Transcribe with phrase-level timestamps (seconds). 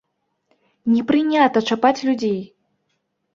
[0.93, 2.41] Не прынята чапаць людзей!